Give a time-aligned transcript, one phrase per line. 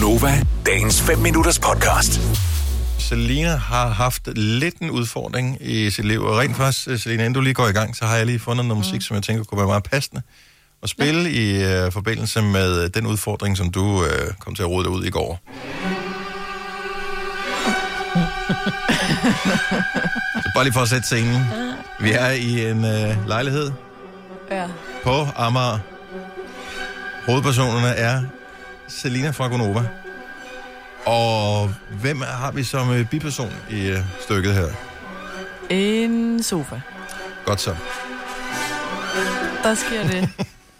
[0.00, 2.20] Gunova, dagens 5 minutters podcast.
[2.98, 7.34] Selina har haft lidt en udfordring i sit liv, og rent faktisk, øh, Selina, inden
[7.34, 9.44] du lige går i gang, så har jeg lige fundet noget musik, som jeg tænker
[9.44, 10.22] kunne være meget passende
[10.82, 11.82] at spille ja.
[11.82, 14.04] i uh, forbindelse med øh, den udfordring, som du uh,
[14.38, 15.40] kom til at rode dig ud i går.
[20.42, 21.42] så bare lige for at sætte scenen.
[22.00, 23.72] Vi er i en uh, lejlighed
[24.50, 24.66] Ja.
[25.04, 25.78] på Amager.
[27.26, 28.22] Hovedpersonerne er
[28.88, 29.88] Selina fra Gonova.
[31.06, 31.68] Og
[32.00, 34.68] hvem har vi som øh, biperson i øh, stykket her?
[35.70, 36.80] En sofa.
[37.44, 37.76] Godt så.
[39.62, 40.28] Der sker det,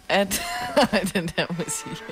[0.09, 0.41] at...
[1.13, 2.03] den der musik.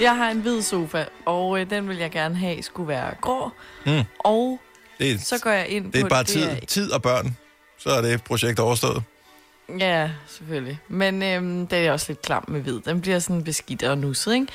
[0.00, 3.50] Jeg har en hvid sofa, og øh, den vil jeg gerne have skulle være grå.
[3.86, 4.02] Mm.
[4.18, 4.60] Og
[4.98, 6.06] Det er, så går jeg ind det på...
[6.06, 7.36] er bare tid, tid og børn.
[7.78, 9.02] Så er det projekt overstået.
[9.78, 10.80] Ja, selvfølgelig.
[10.88, 12.80] Men øhm, det er også lidt klam med hvid.
[12.80, 14.46] Den bliver sådan beskidt og nusset, ikke?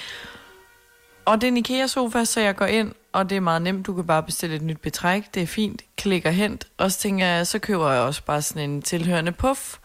[1.26, 3.88] Og det er en IKEA-sofa, så jeg går ind, og det er meget nemt.
[3.88, 5.34] Du kan bare bestille et nyt betræk.
[5.34, 5.82] Det er fint.
[5.98, 6.68] Klikker hent.
[6.78, 9.78] Og så tænker jeg, så køber jeg også bare sådan en tilhørende puff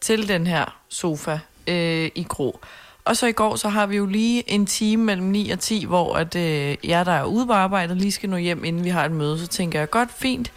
[0.00, 2.60] til den her sofa øh, i grå.
[3.04, 5.84] Og så i går, så har vi jo lige en time mellem 9 og 10,
[5.84, 8.88] hvor at, øh, jeg, der er ude på arbejde, lige skal nå hjem, inden vi
[8.88, 9.38] har et møde.
[9.38, 10.52] Så tænker jeg, godt, fint.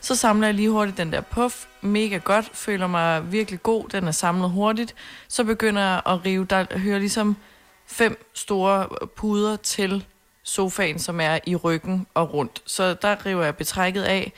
[0.00, 1.64] Så samler jeg lige hurtigt den der puff.
[1.80, 2.50] Mega godt.
[2.52, 3.88] Føler mig virkelig god.
[3.88, 4.94] Den er samlet hurtigt.
[5.28, 6.44] Så begynder jeg at rive.
[6.44, 7.36] Der hører ligesom
[7.90, 10.04] fem store puder til
[10.42, 12.62] sofaen, som er i ryggen og rundt.
[12.66, 14.32] Så der river jeg betrækket af.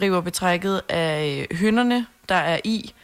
[0.00, 2.94] River betrækket af hønderne, der er i.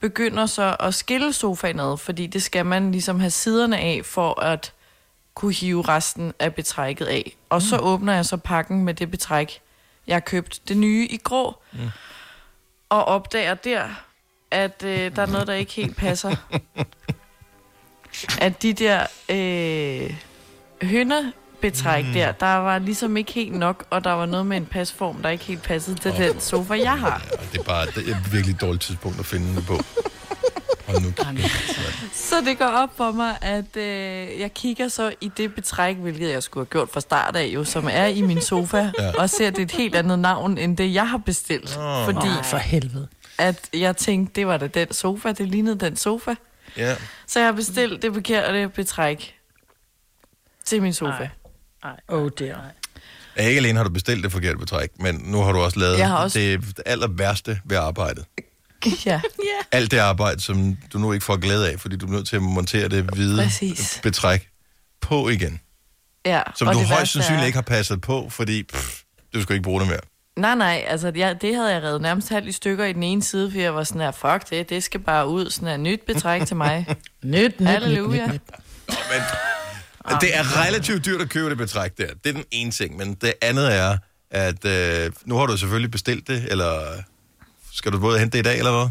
[0.00, 4.40] Begynder så at skille sofaen ad, fordi det skal man ligesom have siderne af, for
[4.40, 4.72] at
[5.34, 7.36] kunne hive resten af betrækket af.
[7.50, 9.60] Og så åbner jeg så pakken med det betræk,
[10.06, 10.60] jeg har købt.
[10.68, 11.62] Det nye i grå.
[11.72, 11.78] Mm.
[12.88, 13.88] Og opdager der,
[14.50, 16.36] at øh, der er noget, der ikke helt passer.
[18.40, 20.14] at de der øh,
[20.88, 22.12] hønderbetræk mm.
[22.12, 25.28] der, der var ligesom ikke helt nok, og der var noget med en pasform, der
[25.28, 26.18] ikke helt passede til Åh.
[26.18, 27.22] den sofa, jeg har.
[27.32, 29.80] Ja, det er bare det er et virkelig dårligt tidspunkt at finde det på.
[30.88, 31.08] Og nu,
[32.12, 36.30] Så det går op for mig, at øh, jeg kigger så i det betræk, hvilket
[36.30, 39.10] jeg skulle have gjort fra start af, jo, som er i min sofa, Ja.
[39.18, 41.76] og ser, det et helt andet navn, end det, jeg har bestilt.
[41.78, 42.04] Åh.
[42.04, 43.08] Fordi Nej, for helvede.
[43.38, 46.34] at jeg tænkte, det var da den sofa, det lignede den sofa.
[46.76, 46.96] Ja.
[47.26, 49.34] Så jeg har bestilt det forkerte betræk
[50.64, 51.10] til min sofa.
[51.18, 51.28] Nej.
[51.84, 52.64] Nej, oh dear.
[53.36, 55.98] Ja, Ikke alene har du bestilt det forkerte betræk, men nu har du også lavet
[55.98, 58.24] Jeg har også- det aller værste ved arbejdet.
[59.06, 59.20] Ja.
[59.72, 62.36] Alt det arbejde, som du nu ikke får glæde af, fordi du er nødt til
[62.36, 64.00] at montere det hvide Præcis.
[64.02, 64.48] betræk
[65.00, 65.60] på igen.
[66.26, 66.42] ja.
[66.56, 69.02] Som og du højst sandsynligt er- ikke har passet på, fordi pff,
[69.34, 70.00] du skal ikke bruge det mere.
[70.38, 73.22] Nej, nej, altså jeg, det havde jeg reddet nærmest halvt i stykker i den ene
[73.22, 76.00] side, for jeg var sådan her, fuck det, det skal bare ud, sådan her nyt
[76.06, 76.86] betræk til mig.
[77.22, 78.26] Nyt, nyt, Halleluja.
[78.26, 78.40] nyt, nyt,
[78.88, 79.22] nyt.
[80.08, 82.06] Men det er relativt dyrt at købe det betræk der.
[82.24, 82.96] Det er den ene ting.
[82.96, 83.98] Men det andet er,
[84.30, 86.80] at øh, nu har du selvfølgelig bestilt det, eller
[87.72, 88.90] skal du både hente det i dag, eller hvad?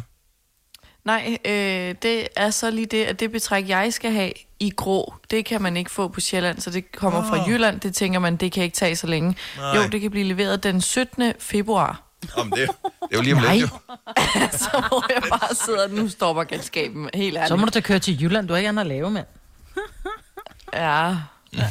[1.07, 5.13] Nej, øh, det er så lige det, at det betræk, jeg skal have i grå,
[5.31, 7.27] det kan man ikke få på Sjælland, så det kommer Åh.
[7.29, 7.79] fra Jylland.
[7.79, 9.35] Det tænker man, det kan ikke tage så længe.
[9.57, 9.75] Nej.
[9.75, 11.33] Jo, det kan blive leveret den 17.
[11.39, 12.01] februar.
[12.37, 12.67] Om det, det
[13.11, 13.55] er jo lige om Nej.
[13.55, 13.77] lidt, jo.
[14.63, 17.47] så hvor jeg bare sidder, nu stopper galskaben, helt ærligt.
[17.47, 18.47] Så må du da køre til Jylland.
[18.47, 19.25] Du har ikke andet at lave, mand.
[20.73, 21.15] Ja,
[21.53, 21.67] Ja,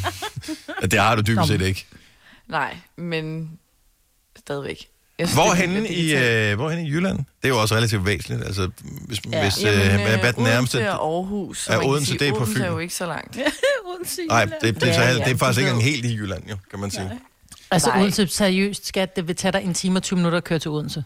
[0.83, 1.87] Det har du dybest set ikke.
[2.47, 3.51] nej, men
[4.39, 4.89] stadigvæk.
[5.19, 7.19] Jeg synes, Hvor det er henne vildt i, øh, hvor henne i Jylland?
[7.19, 8.45] Det er jo også relativt væsentligt.
[8.45, 8.71] Altså,
[9.07, 9.43] hvis, ja.
[9.43, 10.77] hvis, øh, Jamen, hvad er den nærmeste?
[10.77, 11.65] Odense og Aarhus.
[11.71, 12.63] kan Odense, sige, det er på Odense Fyn.
[12.63, 13.37] er jo ikke så langt.
[14.29, 16.43] Nej, det, det, det, Ja, er, ja, det er faktisk ikke engang helt i Jylland,
[16.51, 17.11] jo, kan man sige.
[17.71, 18.01] Altså Nej.
[18.01, 20.71] Odense, seriøst, skat, det vil tage dig en time og 20 minutter at køre til
[20.71, 21.05] Odense.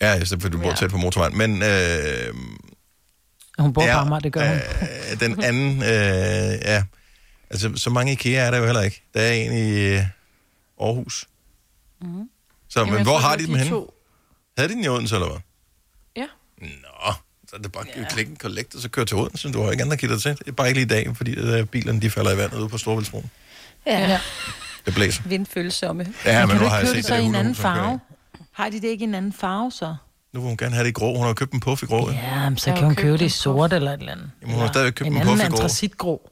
[0.00, 0.74] Ja, i stedet for, du bor Ja.
[0.74, 1.38] tæt på motorvejen.
[1.38, 2.34] Men øh,
[3.58, 4.56] Hun bor Ja, på Amager, det gør hun.
[5.12, 6.84] øh, den anden, øh, ja,
[7.50, 9.02] altså så mange IKEA er der jo heller ikke.
[9.14, 10.02] Der er en i øh,
[10.80, 11.26] Aarhus.
[12.02, 12.28] Mm.
[12.68, 13.70] Så, Jamen, men hvor har det de dem henne?
[13.70, 13.94] to.
[14.58, 15.38] Havde de den i Odense, eller hvad?
[16.16, 16.26] Ja.
[16.60, 17.12] Nå,
[17.48, 19.52] så er det bare at klikke en collect, og så køre til Odense.
[19.52, 20.30] Du har ikke give dig til.
[20.38, 22.68] Det er bare ikke lige i dag, fordi øh, bilerne de falder i vandet ude
[22.68, 23.30] på Storvældsbroen.
[23.86, 24.20] Ja, ja.
[24.86, 25.22] Det blæser.
[25.26, 26.06] vindfølsomme.
[26.24, 28.00] Ja, Men men nu har jeg set det så det i en anden farve?
[28.52, 29.96] Har de det ikke i en anden farve, så?
[30.32, 31.16] Nu vil hun gerne have det i grå.
[31.16, 32.10] Hun har købt en puff i grå.
[32.10, 32.16] Ja.
[32.42, 34.30] Ja, men så kan hun købe det i en sort eller et eller andet.
[34.42, 35.54] Jamen, hun har stadigvæk købt en en anden puff i grå.
[35.56, 36.30] antracitgrå.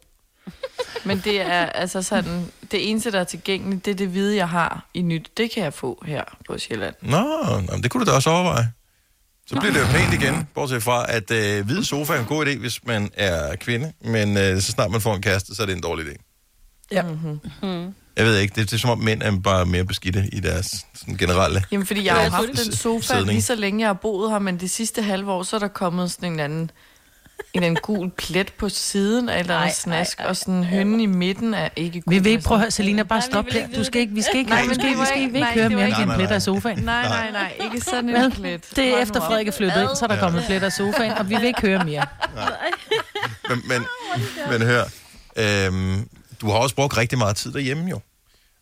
[1.06, 4.48] Men det er altså sådan, det eneste, der er tilgængeligt, det er det hvide, jeg
[4.48, 5.30] har i nyt.
[5.36, 6.94] Det kan jeg få her på Sjælland.
[7.02, 8.72] Nå, nå, men det kunne du da også overveje.
[9.46, 12.46] Så bliver det jo pænt igen, bortset fra, at øh, hvide sofa er en god
[12.46, 15.66] idé, hvis man er kvinde, men øh, så snart man får en kæreste, så er
[15.66, 16.14] det en dårlig idé.
[16.90, 17.02] Ja.
[17.02, 17.94] Mm-hmm.
[18.16, 20.86] Jeg ved ikke, det, det er som om mænd er bare mere beskidte i deres
[20.94, 21.64] sådan, generelle...
[21.70, 23.28] Jamen, fordi jeg har haft den sofa sidning.
[23.28, 25.68] lige så længe, jeg har boet her, men det sidste halve år, så er der
[25.68, 26.70] kommet sådan en anden
[27.38, 30.54] en eller anden gul plet på siden, eller Ej, en snask, ej, ej, og sådan
[30.54, 32.14] en hønne i midten er ikke gul.
[32.14, 34.36] Vi vil ikke prøve at høre, Selina, bare stop ikke Du skal ikke, vi skal
[34.36, 36.26] ikke, Nej, vi men skal, vi skal, ikke- vi ikke nej, høre mere nej, pletter
[36.26, 36.34] nej.
[36.34, 36.78] af sofaen.
[36.78, 38.64] Nej, nej, nej, ikke sådan en plet.
[38.76, 39.20] det er Hold efter.
[39.20, 41.60] Frederik er flyttet ind, så er der kommet pletter af sofaen, og vi vil ikke
[41.60, 42.06] høre mere.
[43.48, 43.86] Men, men,
[44.50, 44.84] men hør,
[45.36, 46.08] øhm,
[46.40, 48.00] du har også brugt rigtig meget tid derhjemme jo.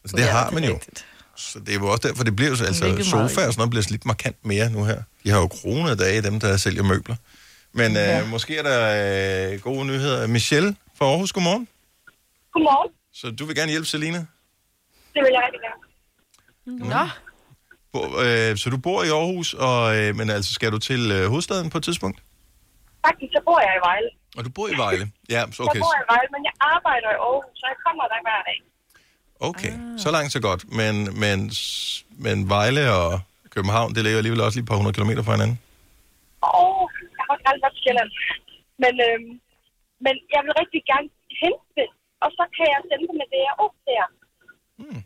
[0.04, 0.72] Altså, det Ja, har man jo.
[0.74, 1.04] rigtigt.
[1.36, 3.34] Så det er jo også derfor, det bliver jo så- altså Ligget sofa meget og
[3.34, 5.02] sådan noget bliver slidt markant mere nu her.
[5.24, 7.16] De har jo kronede dage, dem der sælger møbler.
[7.80, 8.80] Men øh, måske er der
[9.52, 10.26] øh, gode nyheder.
[10.26, 11.68] Michelle fra Aarhus, godmorgen.
[12.52, 12.90] Godmorgen.
[13.12, 14.18] Så du vil gerne hjælpe Selina?
[15.14, 15.80] Det vil jeg rigtig gerne.
[16.94, 17.04] Nå,
[17.92, 21.28] Bo- øh, så du bor i Aarhus, og, øh, men altså skal du til øh,
[21.28, 22.18] hovedstaden på et tidspunkt?
[23.06, 24.08] Faktisk så bor jeg i Vejle.
[24.36, 25.04] Og du bor i Vejle?
[25.34, 25.74] Ja, så Okay.
[25.74, 28.58] Jeg bor i Vejle, men jeg arbejder i Aarhus, så jeg kommer der hver dag.
[29.50, 29.72] Okay,
[30.04, 30.62] så langt så godt.
[30.80, 31.50] Men, men,
[32.24, 33.20] men Vejle og
[33.54, 35.60] København, det ligger alligevel også lige et par hundrede kilometer fra hinanden.
[36.40, 38.10] Og jeg har faktisk aldrig været til Sjælland.
[38.82, 39.30] Men, øhm,
[40.04, 41.08] men jeg vil rigtig gerne
[41.42, 41.88] hente det,
[42.24, 43.54] og så kan jeg sende det med det, jeg
[43.88, 44.06] der.
[44.80, 45.02] Hmm.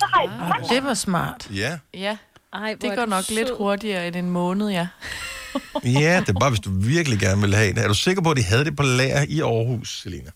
[0.00, 0.30] Så har jeg
[0.60, 0.70] det.
[0.74, 1.40] Det var smart.
[1.62, 1.72] Ja.
[2.06, 2.14] ja,
[2.52, 3.56] Ej, det går nok lidt sød.
[3.56, 4.86] hurtigere end en måned, ja.
[6.04, 7.84] ja, det er bare, hvis du virkelig gerne vil have det.
[7.84, 10.30] Er du sikker på, at de havde det på lager i Aarhus, Selina?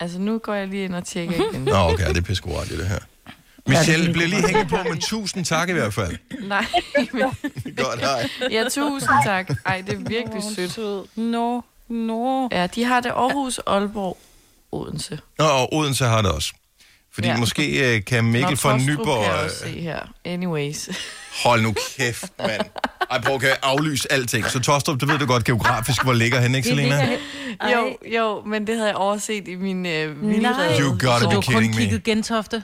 [0.00, 1.64] Altså, nu går jeg lige ind og tjekker igen.
[1.64, 2.42] Nå, okay, det er pisse
[2.74, 2.98] i det her.
[3.66, 6.16] Michelle, bliver lige hængt på med tusind tak i hvert fald.
[6.48, 6.66] Nej,
[7.12, 7.22] men,
[7.84, 8.28] Godt, hej.
[8.50, 9.50] ja, tusind tak.
[9.66, 10.72] Ej, det er virkelig sødt.
[10.72, 11.04] Sød.
[11.16, 12.48] Nå, nå.
[12.52, 14.18] Ja, de har det Aarhus, Aalborg,
[14.72, 15.18] Odense.
[15.38, 16.52] Nå, og Odense har det også.
[17.14, 17.36] Fordi ja.
[17.36, 19.22] Måske øh, kan Mikkel Nå, fra Nyborg...
[19.24, 19.98] kan jeg øh, også se her.
[20.24, 20.88] Anyways.
[21.44, 22.60] Hold nu kæft, mand.
[23.10, 24.44] Ej, prøv at aflyse alting.
[24.50, 27.10] Så Tostrup, du ved du godt geografisk, hvor ligger han, ikke, Selina?
[27.72, 30.80] Jo, jo, men det havde jeg overset i min øh, vildrede.
[30.80, 31.80] You gotta Så be du har kun kidding me.
[31.80, 32.62] kigget Gentofte?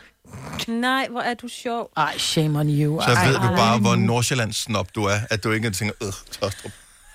[0.68, 1.90] Nej, hvor er du sjov.
[1.96, 3.00] Ej, shame on you.
[3.02, 6.12] Så Ej, ved du bare, hvor Nordsjællands snop du er, at du ikke tænker, øh,
[6.40, 6.72] Tostrup.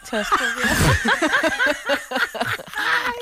[0.10, 0.70] Tostrup, ja.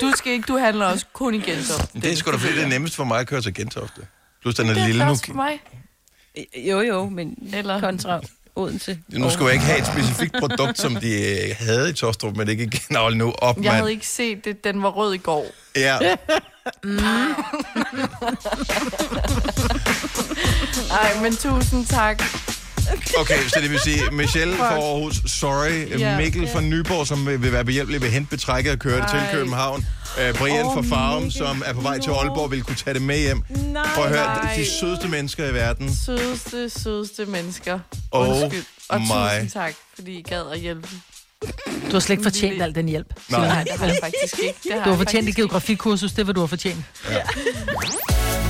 [0.00, 2.00] Du skal ikke, du handler også kun i Gentofte.
[2.00, 4.00] Det er sgu da fordi, det er nemmest for mig at køre til Gentofte.
[4.42, 5.14] Plus den er Det er lille nu.
[5.14, 5.60] for mig.
[6.56, 8.20] Jo, jo, men Eller- kontra
[8.56, 8.98] Odense.
[9.08, 12.46] Nu skulle jeg ikke have et specifikt produkt, som de øh, havde i Tostrup, men
[12.46, 12.96] det ikke igen.
[12.96, 13.92] Hold nu op, Jeg havde mand.
[13.92, 15.46] ikke set det, den var rød i går.
[15.76, 15.98] Ja.
[21.02, 22.22] Ej, men tusind tak.
[23.18, 25.98] Okay, så det vil sige, Michelle fra Aarhus, sorry.
[25.98, 26.16] Ja.
[26.16, 29.20] Mikkel fra Nyborg, som vil være behjælpelig ved at hente betrækket og køre det til.
[29.32, 29.86] København.
[30.30, 31.38] Uh, Brian Åh, fra Farum, Mikkel.
[31.38, 32.10] som er på vej til.
[32.10, 33.42] Aalborg, vil kunne tage det med hjem.
[33.48, 34.54] Nej, Prøv at høre, nej.
[34.56, 35.94] de sødeste mennesker i verden.
[36.06, 37.78] Sødeste, sødeste mennesker.
[38.10, 38.64] Oh Undskyld.
[38.88, 39.06] Og my.
[39.06, 40.88] tusind tak, fordi I gad at hjælpe.
[41.86, 43.06] Du har slet ikke fortjent al den hjælp.
[43.28, 43.46] Nej.
[43.46, 44.58] Nej, det har jeg faktisk ikke.
[44.64, 46.84] Det har Du har fortjent et geografikursus, det vil du have fortjent.